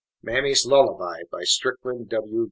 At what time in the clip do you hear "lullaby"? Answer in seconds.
0.65-1.25